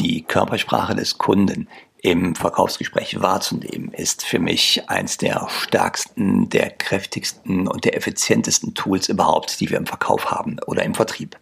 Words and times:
Die 0.00 0.22
Körpersprache 0.22 0.94
des 0.94 1.18
Kunden 1.18 1.68
im 2.00 2.34
Verkaufsgespräch 2.34 3.20
wahrzunehmen, 3.20 3.92
ist 3.92 4.24
für 4.24 4.38
mich 4.38 4.88
eins 4.88 5.18
der 5.18 5.46
stärksten, 5.50 6.48
der 6.48 6.70
kräftigsten 6.70 7.68
und 7.68 7.84
der 7.84 7.98
effizientesten 7.98 8.72
Tools 8.72 9.10
überhaupt, 9.10 9.60
die 9.60 9.68
wir 9.68 9.76
im 9.76 9.84
Verkauf 9.84 10.30
haben 10.30 10.56
oder 10.66 10.84
im 10.84 10.94
Vertrieb. 10.94 11.36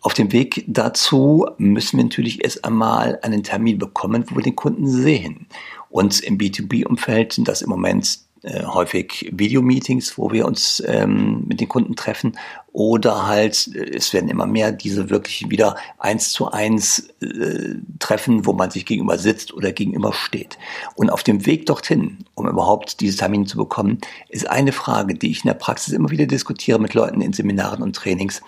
Auf 0.00 0.14
dem 0.14 0.30
Weg 0.30 0.64
dazu 0.68 1.48
müssen 1.58 1.96
wir 1.96 2.04
natürlich 2.04 2.44
erst 2.44 2.64
einmal 2.64 3.18
einen 3.22 3.42
Termin 3.42 3.78
bekommen, 3.78 4.24
wo 4.28 4.36
wir 4.36 4.44
den 4.44 4.54
Kunden 4.54 4.86
sehen. 4.86 5.48
Und 5.88 6.20
im 6.20 6.38
B2B-Umfeld 6.38 7.32
sind 7.32 7.48
das 7.48 7.62
im 7.62 7.68
Moment 7.68 8.20
äh, 8.42 8.64
häufig 8.64 9.30
Videomeetings, 9.32 10.16
wo 10.16 10.32
wir 10.32 10.46
uns 10.46 10.82
ähm, 10.86 11.44
mit 11.46 11.60
den 11.60 11.68
Kunden 11.68 11.94
treffen 11.94 12.38
oder 12.72 13.26
halt, 13.26 13.70
äh, 13.74 13.96
es 13.96 14.14
werden 14.14 14.30
immer 14.30 14.46
mehr 14.46 14.72
diese 14.72 15.10
wirklich 15.10 15.50
wieder 15.50 15.76
eins 15.98 16.32
zu 16.32 16.50
eins 16.50 17.10
äh, 17.20 17.74
Treffen, 17.98 18.46
wo 18.46 18.52
man 18.54 18.70
sich 18.70 18.86
gegenüber 18.86 19.18
sitzt 19.18 19.52
oder 19.52 19.72
gegenüber 19.72 20.12
steht. 20.12 20.58
Und 20.94 21.10
auf 21.10 21.22
dem 21.22 21.44
Weg 21.44 21.66
dorthin, 21.66 22.24
um 22.34 22.48
überhaupt 22.48 23.00
diese 23.00 23.18
Termine 23.18 23.44
zu 23.44 23.58
bekommen, 23.58 23.98
ist 24.30 24.48
eine 24.48 24.72
Frage, 24.72 25.14
die 25.14 25.30
ich 25.30 25.44
in 25.44 25.48
der 25.48 25.54
Praxis 25.54 25.92
immer 25.92 26.10
wieder 26.10 26.26
diskutiere 26.26 26.78
mit 26.78 26.94
Leuten 26.94 27.20
in 27.20 27.34
Seminaren 27.34 27.82
und 27.82 27.94
Trainings. 27.94 28.40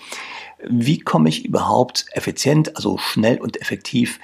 Wie 0.69 1.01
komme 1.01 1.29
ich 1.29 1.45
überhaupt 1.45 2.07
effizient, 2.13 2.77
also 2.77 2.97
schnell 2.97 3.41
und 3.41 3.61
effektiv 3.61 4.21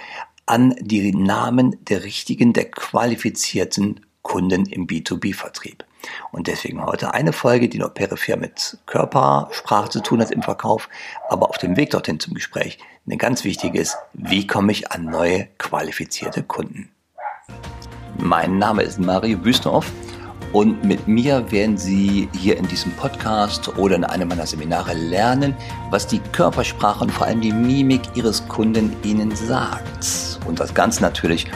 an 0.47 0.75
die 0.81 1.13
Namen 1.13 1.77
der 1.85 2.05
richtigen, 2.05 2.55
der 2.55 2.71
qualifizierten 2.71 4.01
Kunden 4.29 4.67
im 4.67 4.87
B2B-Vertrieb. 4.87 5.85
Und 6.31 6.47
deswegen 6.47 6.85
heute 6.85 7.15
eine 7.15 7.33
Folge, 7.33 7.69
die 7.69 7.79
nur 7.79 7.89
peripher 7.89 8.37
mit 8.37 8.79
Körpersprache 8.87 9.89
zu 9.89 10.01
tun 10.01 10.21
hat 10.21 10.31
im 10.31 10.43
Verkauf, 10.43 10.89
aber 11.29 11.49
auf 11.49 11.59
dem 11.59 11.77
Weg 11.77 11.91
dorthin 11.91 12.21
zum 12.21 12.35
Gespräch 12.35 12.79
eine 13.07 13.17
ganz 13.17 13.43
wichtige 13.43 13.81
ist, 13.81 13.97
wie 14.13 14.47
komme 14.47 14.71
ich 14.71 14.93
an 14.93 15.07
neue 15.07 15.49
qualifizierte 15.57 16.43
Kunden? 16.43 16.91
Mein 18.19 18.59
Name 18.59 18.83
ist 18.83 19.01
Mario 19.01 19.39
Büstorf 19.39 19.91
und 20.53 20.85
mit 20.85 21.07
mir 21.09 21.51
werden 21.51 21.77
Sie 21.77 22.29
hier 22.35 22.57
in 22.57 22.67
diesem 22.69 22.93
Podcast 22.93 23.77
oder 23.79 23.97
in 23.97 24.05
einem 24.05 24.29
meiner 24.29 24.47
Seminare 24.47 24.95
lernen, 24.95 25.55
was 25.91 26.07
die 26.07 26.21
Körpersprache 26.33 27.05
und 27.05 27.13
vor 27.13 27.27
allem 27.27 27.41
die 27.41 27.53
Mimik 27.53 28.03
Ihres 28.15 28.47
Kunden 28.49 28.95
Ihnen 29.05 29.35
sagt. 29.35 30.39
Und 30.47 30.61
das 30.61 30.75
Ganze 30.75 31.03
natürlich, 31.03 31.47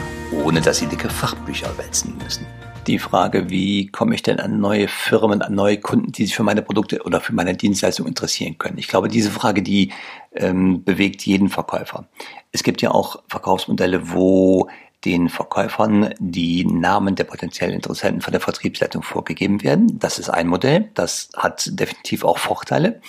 ohne 0.43 0.61
dass 0.61 0.77
Sie 0.77 0.85
dicke 0.85 1.09
Fachbücher 1.09 1.75
wälzen 1.77 2.17
müssen. 2.23 2.45
Die 2.87 2.99
Frage, 2.99 3.49
wie 3.49 3.87
komme 3.87 4.13
ich 4.13 4.23
denn 4.23 4.41
an 4.41 4.59
neue 4.59 4.89
Firmen, 4.89 5.41
an 5.41 5.55
neue 5.55 5.79
Kunden, 5.79 6.11
die 6.11 6.25
sich 6.25 6.35
für 6.35 6.43
meine 6.43 6.61
Produkte 6.61 7.01
oder 7.03 7.21
für 7.21 7.33
meine 7.33 7.55
Dienstleistung 7.55 8.05
interessieren 8.07 8.57
können? 8.57 8.77
Ich 8.77 8.89
glaube, 8.89 9.07
diese 9.07 9.31
Frage, 9.31 9.63
die 9.63 9.93
ähm, 10.33 10.83
bewegt 10.83 11.25
jeden 11.25 11.47
Verkäufer. 11.47 12.05
Es 12.51 12.61
gibt 12.61 12.81
ja 12.81 12.91
auch 12.91 13.23
Verkaufsmodelle, 13.29 14.11
wo 14.11 14.67
den 15.05 15.29
Verkäufern 15.29 16.13
die 16.19 16.65
Namen 16.65 17.15
der 17.15 17.23
potenziellen 17.23 17.75
Interessenten 17.75 18.21
von 18.21 18.33
der 18.33 18.41
Vertriebsleitung 18.41 19.01
vorgegeben 19.01 19.63
werden. 19.63 19.97
Das 19.99 20.19
ist 20.19 20.29
ein 20.29 20.47
Modell, 20.47 20.89
das 20.93 21.29
hat 21.37 21.69
definitiv 21.79 22.25
auch 22.25 22.37
Vorteile, 22.37 22.99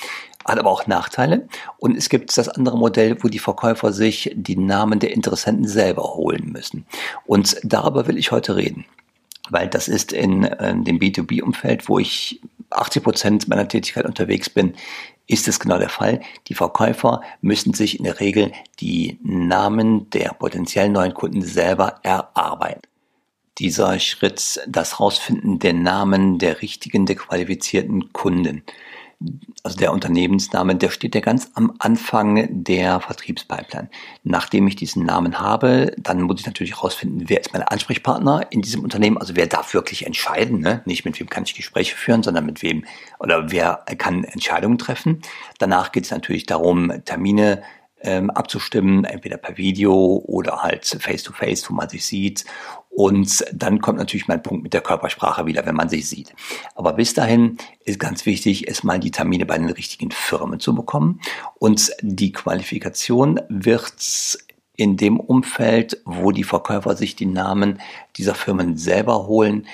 hat 0.44 0.58
aber 0.58 0.70
auch 0.70 0.86
Nachteile. 0.86 1.48
Und 1.78 1.96
es 1.96 2.08
gibt 2.08 2.36
das 2.36 2.48
andere 2.48 2.78
Modell, 2.78 3.16
wo 3.22 3.28
die 3.28 3.40
Verkäufer 3.40 3.92
sich 3.92 4.30
die 4.36 4.56
Namen 4.56 5.00
der 5.00 5.12
Interessenten 5.12 5.66
selber 5.66 6.14
holen 6.14 6.52
müssen. 6.52 6.86
Und 7.26 7.56
darüber 7.64 8.06
will 8.06 8.18
ich 8.18 8.30
heute 8.30 8.54
reden, 8.54 8.84
weil 9.50 9.68
das 9.68 9.88
ist 9.88 10.12
in, 10.12 10.44
äh, 10.44 10.74
dem 10.74 10.98
B2B-Umfeld, 10.98 11.88
wo 11.88 11.98
ich 11.98 12.40
80 12.70 13.02
Prozent 13.02 13.48
meiner 13.48 13.68
Tätigkeit 13.68 14.04
unterwegs 14.04 14.50
bin, 14.50 14.74
ist 15.26 15.48
es 15.48 15.60
genau 15.60 15.78
der 15.78 15.88
Fall. 15.88 16.20
Die 16.48 16.54
Verkäufer 16.54 17.22
müssen 17.40 17.72
sich 17.72 17.98
in 17.98 18.04
der 18.04 18.20
Regel 18.20 18.52
die 18.80 19.18
Namen 19.22 20.10
der 20.10 20.30
potenziellen 20.30 20.92
neuen 20.92 21.14
Kunden 21.14 21.42
selber 21.42 22.00
erarbeiten. 22.02 22.82
Dieser 23.58 23.98
Schritt, 24.00 24.60
das 24.66 24.98
Rausfinden 24.98 25.60
der 25.60 25.72
Namen 25.72 26.38
der 26.38 26.60
richtigen, 26.60 27.06
der 27.06 27.16
qualifizierten 27.16 28.12
Kunden, 28.12 28.64
also 29.62 29.76
der 29.76 29.92
Unternehmensname, 29.92 30.76
der 30.76 30.90
steht 30.90 31.14
ja 31.14 31.20
ganz 31.20 31.50
am 31.54 31.74
Anfang 31.78 32.64
der 32.64 33.00
Vertriebspipeline. 33.00 33.88
Nachdem 34.22 34.66
ich 34.66 34.76
diesen 34.76 35.04
Namen 35.04 35.40
habe, 35.40 35.94
dann 35.98 36.22
muss 36.22 36.40
ich 36.40 36.46
natürlich 36.46 36.76
herausfinden, 36.76 37.24
wer 37.26 37.40
ist 37.40 37.52
mein 37.52 37.62
Ansprechpartner 37.62 38.46
in 38.50 38.62
diesem 38.62 38.82
Unternehmen, 38.82 39.18
also 39.18 39.36
wer 39.36 39.46
darf 39.46 39.74
wirklich 39.74 40.06
entscheiden, 40.06 40.60
ne? 40.60 40.82
nicht 40.84 41.04
mit 41.04 41.18
wem 41.18 41.28
kann 41.28 41.44
ich 41.44 41.54
Gespräche 41.54 41.96
führen, 41.96 42.22
sondern 42.22 42.46
mit 42.46 42.62
wem 42.62 42.84
oder 43.18 43.50
wer 43.50 43.84
kann 43.98 44.24
Entscheidungen 44.24 44.78
treffen. 44.78 45.22
Danach 45.58 45.92
geht 45.92 46.04
es 46.04 46.10
natürlich 46.10 46.46
darum, 46.46 46.92
Termine 47.04 47.62
ähm, 48.04 48.30
abzustimmen, 48.30 49.04
entweder 49.04 49.38
per 49.38 49.56
Video 49.56 50.22
oder 50.26 50.62
halt 50.62 50.84
face-to-face, 50.84 51.64
-face, 51.64 51.70
wo 51.70 51.74
man 51.74 51.88
sich 51.88 52.04
sieht. 52.04 52.44
Und 52.94 53.44
dann 53.52 53.80
kommt 53.80 53.98
natürlich 53.98 54.28
mein 54.28 54.42
Punkt 54.42 54.62
mit 54.62 54.72
der 54.72 54.80
Körpersprache 54.80 55.46
wieder, 55.46 55.66
wenn 55.66 55.74
man 55.74 55.88
sich 55.88 56.08
sieht. 56.08 56.32
Aber 56.76 56.92
bis 56.92 57.12
dahin 57.12 57.56
ist 57.84 57.98
ganz 57.98 58.24
wichtig, 58.24 58.68
erstmal 58.68 59.00
die 59.00 59.10
Termine 59.10 59.46
bei 59.46 59.58
den 59.58 59.70
richtigen 59.70 60.12
Firmen 60.12 60.60
zu 60.60 60.76
bekommen. 60.76 61.20
Und 61.58 61.90
die 62.02 62.30
Qualifikation 62.30 63.40
wird 63.48 64.38
in 64.76 64.96
dem 64.96 65.18
Umfeld, 65.18 66.02
wo 66.04 66.30
die 66.30 66.44
Verkäufer 66.44 66.96
sich 66.96 67.16
die 67.16 67.26
Namen 67.26 67.80
dieser 68.16 68.36
Firmen 68.36 68.76
selber 68.76 69.26
holen, 69.26 69.66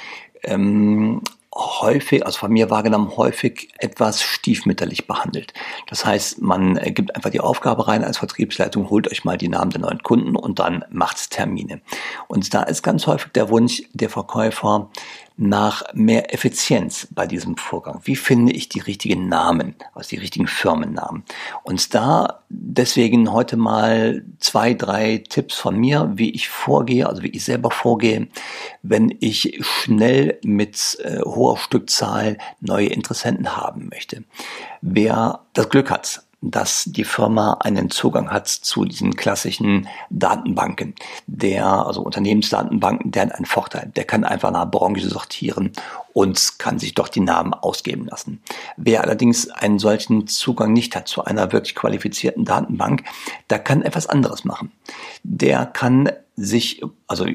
ähm, 0.42 1.20
häufig, 1.54 2.24
also 2.24 2.38
von 2.38 2.52
mir 2.52 2.70
wahrgenommen, 2.70 3.16
häufig 3.16 3.70
etwas 3.78 4.22
stiefmütterlich 4.22 5.06
behandelt. 5.06 5.52
Das 5.88 6.04
heißt, 6.04 6.40
man 6.40 6.74
gibt 6.94 7.16
einfach 7.16 7.30
die 7.30 7.40
Aufgabe 7.40 7.88
rein 7.88 8.04
als 8.04 8.18
Vertriebsleitung, 8.18 8.88
holt 8.88 9.10
euch 9.10 9.24
mal 9.24 9.36
die 9.36 9.48
Namen 9.48 9.70
der 9.70 9.80
neuen 9.80 10.02
Kunden 10.02 10.36
und 10.36 10.60
dann 10.60 10.84
macht's 10.90 11.28
Termine. 11.28 11.80
Und 12.28 12.54
da 12.54 12.62
ist 12.62 12.82
ganz 12.82 13.06
häufig 13.06 13.32
der 13.32 13.48
Wunsch 13.48 13.82
der 13.92 14.10
Verkäufer, 14.10 14.90
nach 15.40 15.82
mehr 15.94 16.34
Effizienz 16.34 17.08
bei 17.10 17.26
diesem 17.26 17.56
Vorgang. 17.56 18.00
Wie 18.04 18.14
finde 18.14 18.52
ich 18.52 18.68
die 18.68 18.80
richtigen 18.80 19.28
Namen, 19.28 19.74
also 19.94 20.10
die 20.10 20.18
richtigen 20.18 20.46
Firmennamen? 20.46 21.24
Und 21.62 21.94
da 21.94 22.42
deswegen 22.50 23.32
heute 23.32 23.56
mal 23.56 24.22
zwei, 24.38 24.74
drei 24.74 25.24
Tipps 25.28 25.54
von 25.54 25.76
mir, 25.76 26.12
wie 26.14 26.30
ich 26.30 26.48
vorgehe, 26.48 27.08
also 27.08 27.22
wie 27.22 27.28
ich 27.28 27.42
selber 27.42 27.70
vorgehe, 27.70 28.28
wenn 28.82 29.16
ich 29.20 29.58
schnell 29.62 30.38
mit 30.44 30.98
äh, 31.02 31.20
hoher 31.20 31.56
Stückzahl 31.56 32.36
neue 32.60 32.88
Interessenten 32.88 33.56
haben 33.56 33.88
möchte. 33.88 34.24
Wer 34.82 35.40
das 35.54 35.70
Glück 35.70 35.90
hat, 35.90 36.22
dass 36.42 36.84
die 36.86 37.04
Firma 37.04 37.58
einen 37.60 37.90
Zugang 37.90 38.30
hat 38.30 38.48
zu 38.48 38.84
diesen 38.84 39.14
klassischen 39.14 39.88
Datenbanken. 40.08 40.94
Der, 41.26 41.66
also 41.66 42.02
Unternehmensdatenbanken, 42.02 43.10
der 43.10 43.22
hat 43.22 43.34
einen 43.34 43.44
Vorteil. 43.44 43.92
Der 43.94 44.04
kann 44.04 44.24
einfach 44.24 44.50
nach 44.50 44.70
Branche 44.70 45.08
sortieren 45.08 45.72
und 46.14 46.58
kann 46.58 46.78
sich 46.78 46.94
doch 46.94 47.08
die 47.08 47.20
Namen 47.20 47.52
ausgeben 47.52 48.06
lassen. 48.06 48.42
Wer 48.76 49.02
allerdings 49.02 49.50
einen 49.50 49.78
solchen 49.78 50.26
Zugang 50.26 50.72
nicht 50.72 50.96
hat 50.96 51.08
zu 51.08 51.24
einer 51.24 51.52
wirklich 51.52 51.74
qualifizierten 51.74 52.44
Datenbank, 52.44 53.04
der 53.50 53.58
kann 53.58 53.82
etwas 53.82 54.06
anderes 54.06 54.44
machen. 54.44 54.72
Der 55.22 55.66
kann 55.66 56.10
sich, 56.36 56.82
also 57.06 57.26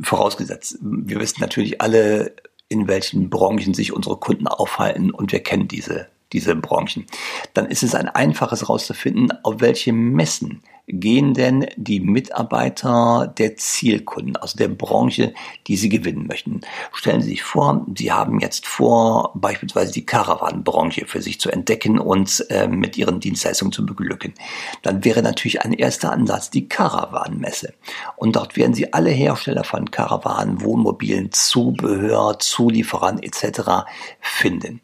vorausgesetzt, 0.00 0.78
wir 0.80 1.20
wissen 1.20 1.40
natürlich 1.40 1.82
alle, 1.82 2.34
in 2.68 2.88
welchen 2.88 3.28
Branchen 3.28 3.74
sich 3.74 3.92
unsere 3.92 4.16
Kunden 4.16 4.48
aufhalten 4.48 5.10
und 5.10 5.32
wir 5.32 5.40
kennen 5.40 5.68
diese 5.68 6.08
diese 6.34 6.54
Branchen, 6.54 7.06
dann 7.54 7.66
ist 7.66 7.82
es 7.82 7.94
ein 7.94 8.08
einfaches 8.08 8.60
herauszufinden, 8.62 9.32
auf 9.42 9.60
welche 9.60 9.92
Messen 9.92 10.62
gehen 10.86 11.32
denn 11.32 11.66
die 11.76 12.00
Mitarbeiter 12.00 13.32
der 13.38 13.56
Zielkunden, 13.56 14.36
also 14.36 14.58
der 14.58 14.68
Branche, 14.68 15.32
die 15.66 15.76
sie 15.76 15.88
gewinnen 15.88 16.26
möchten. 16.26 16.60
Stellen 16.92 17.22
Sie 17.22 17.30
sich 17.30 17.42
vor, 17.42 17.86
Sie 17.96 18.12
haben 18.12 18.40
jetzt 18.40 18.66
vor, 18.66 19.32
beispielsweise 19.34 19.92
die 19.92 20.04
Caravan-Branche 20.04 21.06
für 21.06 21.22
sich 21.22 21.40
zu 21.40 21.50
entdecken 21.50 21.98
und 21.98 22.44
äh, 22.50 22.68
mit 22.68 22.98
Ihren 22.98 23.20
Dienstleistungen 23.20 23.72
zu 23.72 23.86
beglücken. 23.86 24.34
Dann 24.82 25.04
wäre 25.04 25.22
natürlich 25.22 25.62
ein 25.62 25.72
erster 25.72 26.12
Ansatz 26.12 26.50
die 26.50 26.68
Caravan-Messe. 26.68 27.72
Und 28.16 28.36
dort 28.36 28.56
werden 28.56 28.74
Sie 28.74 28.92
alle 28.92 29.10
Hersteller 29.10 29.64
von 29.64 29.90
Caravan, 29.90 30.60
Wohnmobilen, 30.60 31.32
Zubehör, 31.32 32.38
Zulieferern 32.38 33.22
etc. 33.22 33.86
finden. 34.20 34.80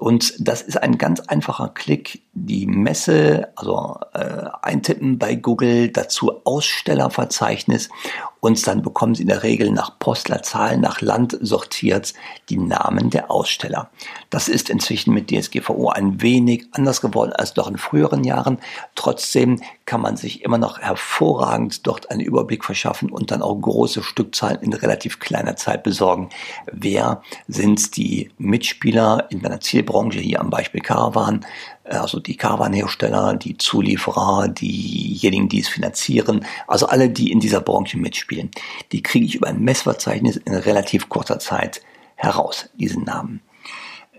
Und 0.00 0.34
das 0.38 0.62
ist 0.62 0.82
ein 0.82 0.96
ganz 0.96 1.20
einfacher 1.20 1.68
Klick. 1.74 2.22
Die 2.32 2.66
Messe, 2.66 3.48
also 3.56 3.98
äh, 4.14 4.44
eintippen 4.62 5.18
bei 5.18 5.34
Google, 5.34 5.88
dazu 5.88 6.44
Ausstellerverzeichnis 6.44 7.88
und 8.40 8.66
dann 8.66 8.82
bekommen 8.82 9.14
Sie 9.14 9.22
in 9.22 9.28
der 9.28 9.42
Regel 9.42 9.70
nach 9.70 9.98
Postleitzahl, 9.98 10.78
nach 10.78 11.02
Land 11.02 11.36
sortiert 11.40 12.14
die 12.48 12.56
Namen 12.56 13.10
der 13.10 13.30
Aussteller. 13.30 13.90
Das 14.30 14.48
ist 14.48 14.70
inzwischen 14.70 15.12
mit 15.12 15.30
DSGVO 15.30 15.90
ein 15.90 16.22
wenig 16.22 16.66
anders 16.72 17.02
geworden 17.02 17.32
als 17.34 17.54
noch 17.56 17.68
in 17.68 17.76
früheren 17.76 18.24
Jahren. 18.24 18.58
Trotzdem 18.94 19.60
kann 19.84 20.00
man 20.00 20.16
sich 20.16 20.42
immer 20.42 20.56
noch 20.56 20.78
hervorragend 20.78 21.86
dort 21.86 22.10
einen 22.10 22.20
Überblick 22.20 22.64
verschaffen 22.64 23.10
und 23.10 23.30
dann 23.30 23.42
auch 23.42 23.60
große 23.60 24.02
Stückzahlen 24.02 24.62
in 24.62 24.72
relativ 24.72 25.20
kleiner 25.20 25.56
Zeit 25.56 25.82
besorgen. 25.82 26.30
Wer 26.72 27.22
sind 27.46 27.96
die 27.96 28.30
Mitspieler 28.38 29.26
in 29.30 29.42
meiner 29.42 29.60
Zielbranche, 29.60 30.20
hier 30.20 30.40
am 30.40 30.48
Beispiel 30.48 30.80
Caravan, 30.80 31.44
also 31.90 32.20
die 32.20 32.36
Caravan-Hersteller, 32.36 33.34
die 33.34 33.56
Zulieferer, 33.56 34.48
diejenigen, 34.48 35.48
die 35.48 35.60
es 35.60 35.68
finanzieren, 35.68 36.44
also 36.66 36.86
alle, 36.86 37.10
die 37.10 37.32
in 37.32 37.40
dieser 37.40 37.60
Branche 37.60 37.98
mitspielen, 37.98 38.50
die 38.92 39.02
kriege 39.02 39.26
ich 39.26 39.34
über 39.34 39.48
ein 39.48 39.60
Messverzeichnis 39.60 40.36
in 40.36 40.54
relativ 40.54 41.08
kurzer 41.08 41.38
Zeit 41.38 41.82
heraus, 42.16 42.70
diesen 42.74 43.04
Namen. 43.04 43.40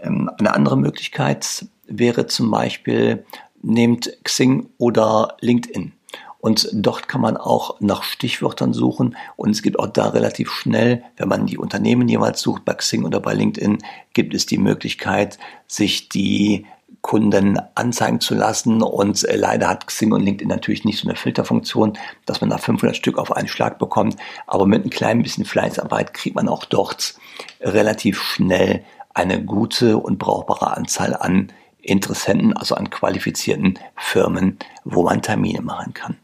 Ähm, 0.01 0.29
eine 0.37 0.53
andere 0.53 0.77
Möglichkeit 0.77 1.65
wäre 1.87 2.27
zum 2.27 2.51
Beispiel, 2.51 3.25
nehmt 3.61 4.17
Xing 4.23 4.69
oder 4.77 5.37
LinkedIn. 5.39 5.93
Und 6.39 6.69
dort 6.73 7.07
kann 7.07 7.21
man 7.21 7.37
auch 7.37 7.79
nach 7.81 8.01
Stichwörtern 8.01 8.73
suchen. 8.73 9.15
Und 9.35 9.51
es 9.51 9.61
gibt 9.61 9.77
auch 9.77 9.87
da 9.87 10.09
relativ 10.09 10.49
schnell, 10.49 11.03
wenn 11.17 11.29
man 11.29 11.45
die 11.45 11.59
Unternehmen 11.59 12.09
jeweils 12.09 12.41
sucht, 12.41 12.65
bei 12.65 12.73
Xing 12.73 13.05
oder 13.05 13.19
bei 13.19 13.35
LinkedIn, 13.35 13.77
gibt 14.13 14.33
es 14.33 14.47
die 14.47 14.57
Möglichkeit, 14.57 15.37
sich 15.67 16.09
die 16.09 16.65
Kunden 17.01 17.59
anzeigen 17.75 18.19
zu 18.19 18.35
lassen. 18.35 18.81
Und 18.81 19.23
äh, 19.23 19.35
leider 19.35 19.67
hat 19.67 19.87
Xing 19.87 20.11
und 20.11 20.21
LinkedIn 20.21 20.47
natürlich 20.47 20.85
nicht 20.85 20.99
so 20.99 21.07
eine 21.07 21.17
Filterfunktion, 21.17 21.97
dass 22.25 22.41
man 22.41 22.49
da 22.49 22.57
500 22.57 22.95
Stück 22.95 23.17
auf 23.17 23.35
einen 23.35 23.47
Schlag 23.47 23.79
bekommt. 23.79 24.15
Aber 24.47 24.65
mit 24.65 24.81
einem 24.81 24.89
kleinen 24.89 25.23
bisschen 25.23 25.45
Fleißarbeit 25.45 26.13
kriegt 26.13 26.35
man 26.35 26.47
auch 26.47 26.65
dort 26.65 27.15
relativ 27.61 28.21
schnell 28.21 28.83
eine 29.13 29.43
gute 29.43 29.97
und 29.97 30.19
brauchbare 30.19 30.75
Anzahl 30.77 31.15
an 31.15 31.51
Interessenten, 31.81 32.55
also 32.55 32.75
an 32.75 32.91
qualifizierten 32.91 33.79
Firmen, 33.95 34.59
wo 34.83 35.03
man 35.03 35.21
Termine 35.21 35.61
machen 35.61 35.93
kann. 35.93 36.17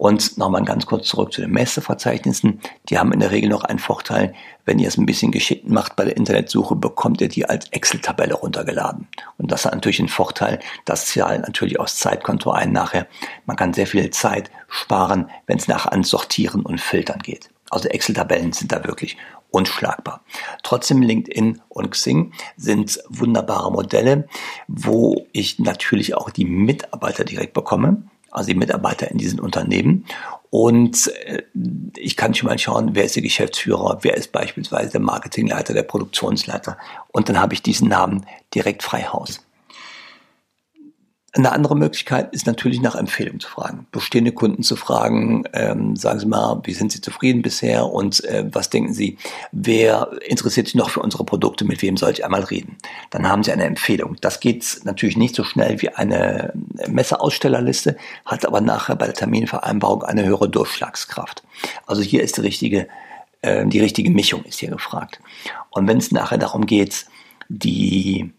Und 0.00 0.38
nochmal 0.38 0.64
ganz 0.64 0.86
kurz 0.86 1.08
zurück 1.08 1.30
zu 1.30 1.42
den 1.42 1.50
Messeverzeichnissen. 1.50 2.62
Die 2.88 2.98
haben 2.98 3.12
in 3.12 3.20
der 3.20 3.32
Regel 3.32 3.50
noch 3.50 3.64
einen 3.64 3.78
Vorteil, 3.78 4.32
wenn 4.64 4.78
ihr 4.78 4.88
es 4.88 4.96
ein 4.96 5.04
bisschen 5.04 5.30
geschickt 5.30 5.68
macht 5.68 5.94
bei 5.94 6.06
der 6.06 6.16
Internetsuche, 6.16 6.74
bekommt 6.74 7.20
ihr 7.20 7.28
die 7.28 7.44
als 7.44 7.68
Excel-Tabelle 7.70 8.32
runtergeladen. 8.32 9.08
Und 9.36 9.52
das 9.52 9.66
hat 9.66 9.74
natürlich 9.74 9.98
einen 9.98 10.08
Vorteil, 10.08 10.58
das 10.86 11.04
zahlt 11.04 11.42
natürlich 11.42 11.78
aus 11.78 11.98
Zeitkonto 11.98 12.50
ein 12.50 12.72
nachher. 12.72 13.08
Man 13.44 13.58
kann 13.58 13.74
sehr 13.74 13.86
viel 13.86 14.08
Zeit 14.08 14.50
sparen, 14.68 15.28
wenn 15.46 15.58
es 15.58 15.68
nach 15.68 15.84
ans 15.84 16.08
Sortieren 16.08 16.62
und 16.62 16.80
Filtern 16.80 17.18
geht. 17.18 17.50
Also 17.68 17.90
Excel-Tabellen 17.90 18.54
sind 18.54 18.72
da 18.72 18.82
wirklich 18.84 19.18
unschlagbar. 19.50 20.22
Trotzdem 20.62 21.02
LinkedIn 21.02 21.60
und 21.68 21.90
Xing 21.90 22.32
sind 22.56 22.98
wunderbare 23.10 23.70
Modelle, 23.70 24.26
wo 24.66 25.26
ich 25.32 25.58
natürlich 25.58 26.14
auch 26.14 26.30
die 26.30 26.46
Mitarbeiter 26.46 27.24
direkt 27.24 27.52
bekomme, 27.52 28.02
also 28.30 28.48
die 28.48 28.58
Mitarbeiter 28.58 29.10
in 29.10 29.18
diesen 29.18 29.40
Unternehmen. 29.40 30.04
Und 30.50 31.12
äh, 31.24 31.42
ich 31.96 32.16
kann 32.16 32.34
schon 32.34 32.48
mal 32.48 32.58
schauen, 32.58 32.90
wer 32.94 33.04
ist 33.04 33.16
der 33.16 33.22
Geschäftsführer, 33.22 33.98
wer 34.02 34.16
ist 34.16 34.32
beispielsweise 34.32 34.90
der 34.92 35.00
Marketingleiter, 35.00 35.74
der 35.74 35.84
Produktionsleiter. 35.84 36.76
Und 37.12 37.28
dann 37.28 37.40
habe 37.40 37.54
ich 37.54 37.62
diesen 37.62 37.88
Namen 37.88 38.26
direkt 38.54 38.82
frei 38.82 39.02
Haus. 39.02 39.40
Eine 41.32 41.52
andere 41.52 41.76
Möglichkeit 41.76 42.34
ist 42.34 42.46
natürlich 42.46 42.80
nach 42.80 42.96
Empfehlung 42.96 43.38
zu 43.38 43.48
fragen. 43.48 43.86
Bestehende 43.92 44.32
Kunden 44.32 44.64
zu 44.64 44.74
fragen, 44.74 45.44
ähm, 45.52 45.94
sagen 45.94 46.18
Sie 46.18 46.26
mal, 46.26 46.60
wie 46.64 46.72
sind 46.72 46.90
Sie 46.90 47.00
zufrieden 47.00 47.42
bisher 47.42 47.86
und 47.86 48.24
äh, 48.24 48.44
was 48.50 48.68
denken 48.68 48.92
Sie, 48.92 49.16
wer 49.52 50.10
interessiert 50.26 50.66
sich 50.66 50.74
noch 50.74 50.90
für 50.90 51.00
unsere 51.00 51.24
Produkte, 51.24 51.64
mit 51.64 51.82
wem 51.82 51.96
soll 51.96 52.10
ich 52.10 52.24
einmal 52.24 52.42
reden? 52.42 52.78
Dann 53.10 53.28
haben 53.28 53.44
Sie 53.44 53.52
eine 53.52 53.62
Empfehlung. 53.62 54.16
Das 54.20 54.40
geht 54.40 54.80
natürlich 54.82 55.16
nicht 55.16 55.36
so 55.36 55.44
schnell 55.44 55.80
wie 55.80 55.90
eine 55.90 56.52
Messeausstellerliste, 56.88 57.96
hat 58.24 58.44
aber 58.44 58.60
nachher 58.60 58.96
bei 58.96 59.06
der 59.06 59.14
Terminvereinbarung 59.14 60.02
eine 60.02 60.24
höhere 60.24 60.48
Durchschlagskraft. 60.48 61.44
Also 61.86 62.02
hier 62.02 62.24
ist 62.24 62.38
die 62.38 62.42
richtige, 62.42 62.88
äh, 63.42 63.64
die 63.66 63.80
richtige 63.80 64.10
Mischung 64.10 64.42
ist 64.44 64.58
hier 64.58 64.70
gefragt. 64.70 65.20
Und 65.70 65.86
wenn 65.86 65.98
es 65.98 66.10
nachher 66.10 66.38
darum 66.38 66.66
geht, 66.66 67.06
die 67.48 68.32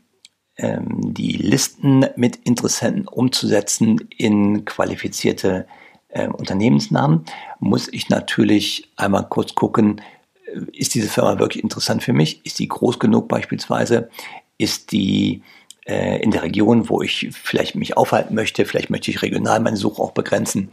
ähm, 0.61 1.13
die 1.13 1.33
Listen 1.33 2.05
mit 2.15 2.35
Interessenten 2.37 3.07
umzusetzen 3.07 4.07
in 4.15 4.63
qualifizierte 4.63 5.65
äh, 6.09 6.27
Unternehmensnamen, 6.27 7.25
muss 7.59 7.87
ich 7.91 8.09
natürlich 8.09 8.89
einmal 8.95 9.27
kurz 9.27 9.55
gucken, 9.55 10.01
äh, 10.45 10.59
ist 10.71 10.93
diese 10.93 11.09
Firma 11.09 11.39
wirklich 11.39 11.63
interessant 11.63 12.03
für 12.03 12.13
mich? 12.13 12.45
Ist 12.45 12.59
die 12.59 12.67
groß 12.67 12.99
genug 12.99 13.27
beispielsweise? 13.27 14.09
Ist 14.57 14.91
die 14.91 15.41
äh, 15.85 16.21
in 16.21 16.29
der 16.29 16.43
Region, 16.43 16.89
wo 16.89 17.01
ich 17.01 17.29
vielleicht 17.31 17.75
mich 17.75 17.97
aufhalten 17.97 18.35
möchte? 18.35 18.65
Vielleicht 18.65 18.91
möchte 18.91 19.09
ich 19.09 19.23
regional 19.23 19.59
meine 19.61 19.77
Suche 19.77 20.01
auch 20.01 20.11
begrenzen. 20.11 20.69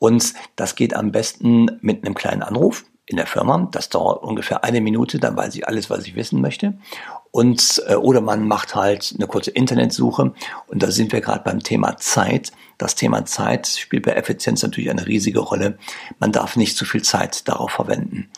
Und 0.00 0.34
das 0.56 0.74
geht 0.74 0.94
am 0.94 1.12
besten 1.12 1.78
mit 1.80 2.04
einem 2.04 2.14
kleinen 2.14 2.42
Anruf 2.42 2.84
in 3.08 3.16
der 3.16 3.26
Firma. 3.26 3.68
Das 3.72 3.88
dauert 3.88 4.22
ungefähr 4.22 4.64
eine 4.64 4.80
Minute, 4.80 5.18
dann 5.18 5.36
weiß 5.36 5.54
ich 5.54 5.66
alles, 5.66 5.90
was 5.90 6.06
ich 6.06 6.14
wissen 6.14 6.40
möchte. 6.40 6.78
Und 7.30 7.82
äh, 7.86 7.94
oder 7.94 8.20
man 8.20 8.46
macht 8.46 8.74
halt 8.74 9.14
eine 9.16 9.26
kurze 9.26 9.50
Internetsuche 9.50 10.32
und 10.66 10.82
da 10.82 10.90
sind 10.90 11.12
wir 11.12 11.20
gerade 11.20 11.44
beim 11.44 11.62
Thema 11.62 11.96
Zeit. 11.96 12.52
Das 12.78 12.94
Thema 12.94 13.24
Zeit 13.24 13.66
spielt 13.66 14.04
bei 14.04 14.12
Effizienz 14.12 14.62
natürlich 14.62 14.90
eine 14.90 15.06
riesige 15.06 15.40
Rolle. 15.40 15.78
Man 16.18 16.32
darf 16.32 16.56
nicht 16.56 16.76
zu 16.76 16.84
viel 16.84 17.02
Zeit 17.02 17.48
darauf 17.48 17.70
verwenden. 17.70 18.30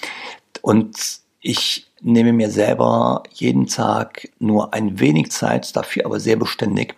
Und 0.63 1.21
ich 1.41 1.87
nehme 2.01 2.33
mir 2.33 2.51
selber 2.51 3.23
jeden 3.33 3.67
Tag 3.67 4.29
nur 4.39 4.75
ein 4.75 4.99
wenig 4.99 5.31
Zeit, 5.31 5.77
dafür 5.77 6.07
aber 6.07 6.21
sehr 6.21 6.37
beständig. 6.37 6.95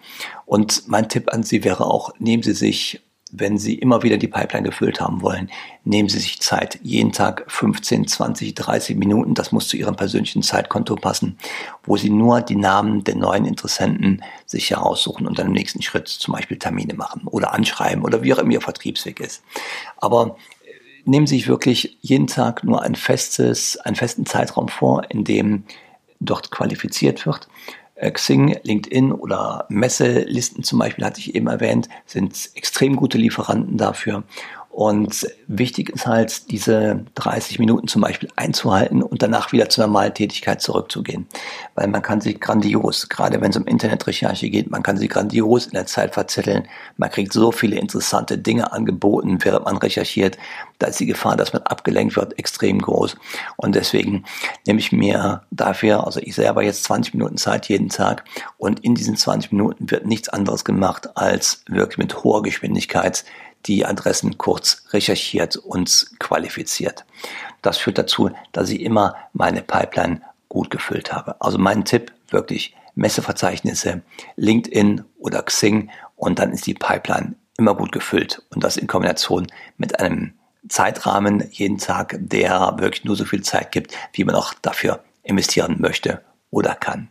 Und 0.46 0.88
mein 0.88 1.08
Tipp 1.08 1.32
an 1.32 1.42
Sie 1.42 1.64
wäre 1.64 1.86
auch, 1.86 2.12
nehmen 2.19 2.42
Sie 2.42 2.52
sich 2.52 3.00
wenn 3.32 3.56
Sie 3.56 3.75
immer 3.75 4.02
wieder 4.02 4.19
die 4.19 4.29
Pipeline 4.29 4.69
gefüllt 4.69 5.00
haben 5.00 5.23
wollen, 5.23 5.50
nehmen 5.84 6.08
Sie 6.11 6.19
sich 6.19 6.40
Zeit. 6.40 6.79
Jeden 6.82 7.12
Tag 7.12 7.44
15, 7.49 8.06
20, 8.06 8.55
30 8.55 8.96
Minuten. 8.96 9.34
Das 9.34 9.52
muss 9.52 9.69
zu 9.69 9.76
Ihrem 9.76 9.96
persönlichen 9.96 10.43
Zeitkonto 10.43 10.96
passen, 10.96 11.38
wo 11.84 11.96
Sie 11.96 12.11
nur 12.11 12.43
die 12.43 12.56
Namen 12.56 13.05
der 13.05 13.17
neuen 13.17 13.46
Interessenten 13.46 14.23
sich 14.44 14.70
heraussuchen 14.70 15.26
und 15.26 15.38
dann 15.38 15.46
im 15.46 15.52
nächsten 15.52 15.81
Schritt 15.82 16.08
zum 16.08 16.34
Beispiel 16.34 16.58
Termine 16.58 16.94
machen 16.94 17.23
oder 17.26 17.55
anschreiben 17.55 18.05
oder 18.05 18.23
wie 18.23 18.34
auch 18.34 18.38
immer 18.38 18.52
Ihr 18.52 18.61
Vertriebsweg 18.61 19.19
ist. 19.19 19.43
Aber 19.96 20.37
äh, 20.67 20.70
nehmen 21.06 21.26
Sie 21.26 21.37
sich 21.37 21.49
wirklich 21.49 21.96
jeden 22.02 22.26
Tag 22.26 22.64
nur 22.64 22.82
ein 22.82 22.94
festes, 22.94 23.79
einen 23.79 23.96
festen 23.96 24.26
Zeitraum 24.26 24.69
vor, 24.69 25.11
in 25.11 25.25
dem 25.25 25.64
dort 26.20 26.50
qualifiziert 26.50 27.25
wird 27.26 27.49
Xing, 28.00 28.56
LinkedIn 28.62 29.12
oder 29.12 29.66
Messelisten 29.68 30.64
zum 30.64 30.78
Beispiel, 30.78 31.04
hatte 31.04 31.20
ich 31.20 31.34
eben 31.34 31.46
erwähnt, 31.46 31.88
sind 32.06 32.50
extrem 32.54 32.96
gute 32.96 33.18
Lieferanten 33.18 33.76
dafür. 33.76 34.24
Und 34.72 35.28
wichtig 35.48 35.90
ist 35.90 36.06
halt, 36.06 36.50
diese 36.50 37.04
30 37.16 37.58
Minuten 37.58 37.88
zum 37.88 38.00
Beispiel 38.00 38.30
einzuhalten 38.36 39.02
und 39.02 39.22
danach 39.22 39.52
wieder 39.52 39.69
zur 39.69 39.86
normalen 39.86 40.14
Tätigkeit 40.14 40.62
zurückzugehen. 40.62 41.26
Weil 41.74 41.88
man 41.88 42.00
kann 42.00 42.22
sich 42.22 42.40
grandios, 42.40 43.10
gerade 43.10 43.42
wenn 43.42 43.50
es 43.50 43.58
um 43.58 43.66
Internetrecherche 43.66 44.48
geht, 44.48 44.70
man 44.70 44.82
kann 44.82 44.96
sich 44.96 45.10
grandios 45.10 45.66
in 45.66 45.72
der 45.72 45.84
Zeit 45.84 46.14
verzetteln. 46.14 46.66
Man 46.96 47.10
kriegt 47.10 47.34
so 47.34 47.52
viele 47.52 47.76
interessante 47.76 48.38
Dinge 48.38 48.72
angeboten, 48.72 49.36
während 49.42 49.66
man 49.66 49.76
recherchiert. 49.76 50.38
Da 50.78 50.86
ist 50.86 51.00
die 51.00 51.06
Gefahr, 51.06 51.36
dass 51.36 51.52
man 51.52 51.62
abgelenkt 51.64 52.16
wird, 52.16 52.38
extrem 52.38 52.81
groß. 52.81 53.17
Und 53.58 53.74
deswegen 53.74 54.24
nehme 54.67 54.81
ich 54.81 54.91
mir 54.91 55.43
dafür, 55.50 56.06
also 56.06 56.19
ich 56.19 56.34
selber 56.34 56.62
jetzt 56.62 56.84
20 56.84 57.12
Minuten 57.12 57.36
Zeit 57.36 57.69
jeden 57.69 57.91
Tag 57.91 58.24
und 58.56 58.81
in 58.81 58.94
diesen 58.94 59.19
20 59.19 59.52
Minuten 59.52 59.91
wird 59.91 60.06
nichts 60.06 60.31
anderes 60.31 60.64
gemacht, 60.64 61.14
als 61.14 61.62
wirklich 61.69 61.98
mit 61.98 62.24
hoher 62.24 62.43
Geschwindigkeit 62.43 63.26
die 63.66 63.86
Adressen 63.86 64.38
kurz 64.38 64.84
recherchiert 64.90 65.56
und 65.56 66.10
qualifiziert. 66.19 67.04
Das 67.62 67.78
führt 67.78 67.98
dazu, 67.98 68.31
dass 68.52 68.70
ich 68.70 68.81
immer 68.81 69.16
meine 69.32 69.62
Pipeline 69.62 70.20
gut 70.48 70.70
gefüllt 70.70 71.12
habe. 71.12 71.40
Also 71.40 71.58
mein 71.58 71.84
Tipp 71.84 72.12
wirklich 72.28 72.74
Messeverzeichnisse, 72.94 74.02
LinkedIn 74.36 75.04
oder 75.19 75.42
Xing 75.42 75.90
und 76.16 76.38
dann 76.38 76.52
ist 76.52 76.66
die 76.66 76.74
Pipeline 76.74 77.36
immer 77.56 77.74
gut 77.74 77.92
gefüllt 77.92 78.42
und 78.50 78.64
das 78.64 78.76
in 78.76 78.86
Kombination 78.86 79.46
mit 79.76 80.00
einem 80.00 80.34
Zeitrahmen 80.69 81.48
jeden 81.50 81.78
Tag, 81.78 82.16
der 82.20 82.76
wirklich 82.78 83.04
nur 83.04 83.16
so 83.16 83.24
viel 83.24 83.42
Zeit 83.42 83.72
gibt, 83.72 83.94
wie 84.12 84.24
man 84.24 84.34
auch 84.34 84.54
dafür 84.54 85.02
investieren 85.22 85.76
möchte 85.78 86.22
oder 86.50 86.74
kann. 86.74 87.08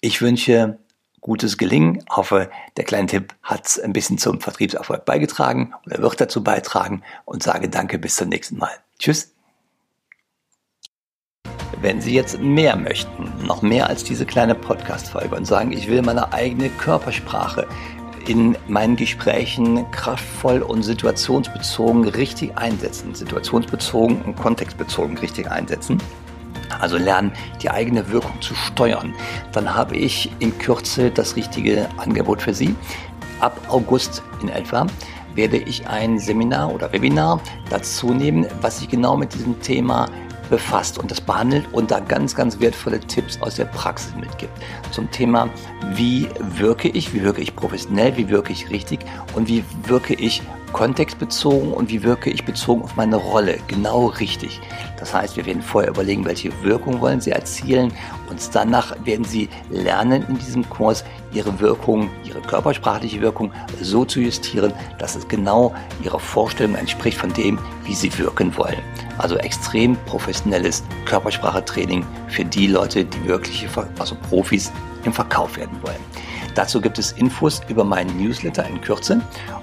Ich 0.00 0.20
wünsche 0.20 0.78
gutes 1.24 1.56
Gelingen. 1.56 2.04
Hoffe, 2.10 2.50
der 2.76 2.84
kleine 2.84 3.08
Tipp 3.08 3.34
hat 3.42 3.80
ein 3.82 3.94
bisschen 3.94 4.18
zum 4.18 4.40
Vertriebserfolg 4.40 5.06
beigetragen 5.06 5.72
oder 5.86 5.98
wird 5.98 6.20
dazu 6.20 6.44
beitragen 6.44 7.02
und 7.24 7.42
sage 7.42 7.68
danke 7.68 7.98
bis 7.98 8.16
zum 8.16 8.28
nächsten 8.28 8.58
Mal. 8.58 8.70
Tschüss. 8.98 9.32
Wenn 11.80 12.00
Sie 12.00 12.14
jetzt 12.14 12.38
mehr 12.40 12.76
möchten, 12.76 13.32
noch 13.46 13.62
mehr 13.62 13.88
als 13.88 14.04
diese 14.04 14.26
kleine 14.26 14.54
Podcast-Folge 14.54 15.34
und 15.34 15.46
sagen, 15.46 15.72
ich 15.72 15.88
will 15.88 16.02
meine 16.02 16.32
eigene 16.32 16.68
Körpersprache 16.68 17.66
in 18.28 18.56
meinen 18.68 18.96
Gesprächen 18.96 19.90
kraftvoll 19.92 20.60
und 20.60 20.82
situationsbezogen 20.82 22.06
richtig 22.06 22.56
einsetzen, 22.56 23.14
situationsbezogen 23.14 24.22
und 24.22 24.36
kontextbezogen 24.36 25.18
richtig 25.18 25.50
einsetzen, 25.50 25.98
also 26.80 26.96
lernen, 26.96 27.32
die 27.62 27.70
eigene 27.70 28.08
Wirkung 28.10 28.40
zu 28.40 28.54
steuern, 28.54 29.14
dann 29.52 29.74
habe 29.74 29.96
ich 29.96 30.30
in 30.38 30.56
Kürze 30.58 31.10
das 31.10 31.36
richtige 31.36 31.88
Angebot 31.96 32.42
für 32.42 32.54
Sie. 32.54 32.74
Ab 33.40 33.60
August 33.68 34.22
in 34.42 34.48
etwa 34.48 34.86
werde 35.34 35.56
ich 35.56 35.86
ein 35.86 36.18
Seminar 36.18 36.72
oder 36.72 36.92
Webinar 36.92 37.40
dazu 37.70 38.14
nehmen, 38.14 38.46
was 38.60 38.78
sich 38.78 38.88
genau 38.88 39.16
mit 39.16 39.34
diesem 39.34 39.60
Thema 39.60 40.06
befasst 40.50 40.98
und 40.98 41.10
das 41.10 41.20
behandelt 41.20 41.66
und 41.72 41.90
da 41.90 42.00
ganz, 42.00 42.34
ganz 42.34 42.60
wertvolle 42.60 43.00
Tipps 43.00 43.40
aus 43.40 43.56
der 43.56 43.64
Praxis 43.64 44.14
mitgibt. 44.14 44.52
Zum 44.90 45.10
Thema, 45.10 45.48
wie 45.94 46.28
wirke 46.56 46.88
ich, 46.88 47.14
wie 47.14 47.22
wirke 47.22 47.40
ich 47.40 47.56
professionell, 47.56 48.16
wie 48.16 48.28
wirke 48.28 48.52
ich 48.52 48.70
richtig 48.70 49.00
und 49.34 49.48
wie 49.48 49.64
wirke 49.86 50.14
ich 50.14 50.42
kontextbezogen 50.74 51.72
und 51.72 51.88
wie 51.88 52.02
wirke 52.02 52.28
ich 52.28 52.44
bezogen 52.44 52.82
auf 52.82 52.96
meine 52.96 53.16
Rolle 53.16 53.58
genau 53.68 54.06
richtig. 54.06 54.60
Das 54.98 55.14
heißt, 55.14 55.36
wir 55.36 55.46
werden 55.46 55.62
vorher 55.62 55.90
überlegen, 55.90 56.24
welche 56.24 56.50
Wirkung 56.62 57.00
wollen 57.00 57.20
Sie 57.20 57.30
erzielen 57.30 57.92
und 58.28 58.40
danach 58.52 58.94
werden 59.04 59.24
Sie 59.24 59.48
lernen 59.70 60.26
in 60.28 60.36
diesem 60.36 60.68
Kurs 60.68 61.04
Ihre 61.32 61.58
Wirkung, 61.60 62.10
Ihre 62.24 62.40
körpersprachliche 62.40 63.20
Wirkung 63.20 63.52
so 63.80 64.04
zu 64.04 64.20
justieren, 64.20 64.72
dass 64.98 65.14
es 65.14 65.26
genau 65.28 65.72
Ihrer 66.02 66.18
Vorstellung 66.18 66.74
entspricht 66.74 67.18
von 67.18 67.32
dem, 67.32 67.58
wie 67.84 67.94
Sie 67.94 68.16
wirken 68.18 68.54
wollen. 68.56 68.78
Also 69.18 69.36
extrem 69.36 69.96
professionelles 70.06 70.82
Körpersprachetraining 71.06 72.04
für 72.26 72.44
die 72.44 72.66
Leute, 72.66 73.04
die 73.04 73.24
wirkliche, 73.28 73.68
also 73.98 74.16
Profis 74.28 74.72
im 75.04 75.12
Verkauf 75.12 75.56
werden 75.56 75.78
wollen. 75.82 76.33
Dazu 76.54 76.80
gibt 76.80 76.98
es 76.98 77.12
Infos 77.12 77.60
über 77.68 77.84
meinen 77.84 78.16
Newsletter 78.16 78.66
in 78.66 78.80
Kürze. 78.80 79.20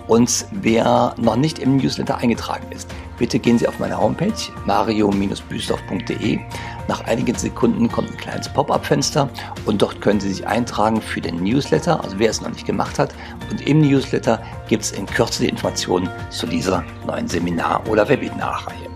Und 0.07 0.45
wer 0.51 1.15
noch 1.17 1.35
nicht 1.35 1.59
im 1.59 1.77
Newsletter 1.77 2.17
eingetragen 2.17 2.65
ist, 2.71 2.89
bitte 3.17 3.39
gehen 3.39 3.57
Sie 3.57 3.67
auf 3.67 3.79
meine 3.79 3.97
Homepage 3.97 4.33
mario-büstorf.de. 4.65 6.39
Nach 6.87 7.05
einigen 7.05 7.35
Sekunden 7.35 7.89
kommt 7.89 8.11
ein 8.11 8.17
kleines 8.17 8.49
Pop-up-Fenster 8.49 9.29
und 9.65 9.81
dort 9.81 10.01
können 10.01 10.19
Sie 10.19 10.29
sich 10.33 10.45
eintragen 10.45 11.01
für 11.01 11.21
den 11.21 11.41
Newsletter, 11.43 12.03
also 12.03 12.19
wer 12.19 12.29
es 12.29 12.41
noch 12.41 12.49
nicht 12.49 12.65
gemacht 12.65 12.99
hat. 12.99 13.13
Und 13.49 13.65
im 13.65 13.81
Newsletter 13.81 14.41
gibt 14.67 14.83
es 14.83 14.91
in 14.91 15.05
Kürze 15.05 15.43
die 15.43 15.49
Informationen 15.49 16.09
zu 16.29 16.47
dieser 16.47 16.83
neuen 17.05 17.27
Seminar- 17.27 17.87
oder 17.87 18.09
Webinarreihe. 18.09 18.89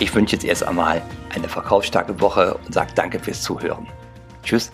Ich 0.00 0.14
wünsche 0.14 0.36
jetzt 0.36 0.44
erst 0.44 0.64
einmal 0.64 1.02
eine 1.34 1.48
verkaufsstarke 1.48 2.20
Woche 2.20 2.54
und 2.64 2.72
sage 2.72 2.90
danke 2.94 3.18
fürs 3.18 3.42
Zuhören. 3.42 3.86
Tschüss. 4.42 4.70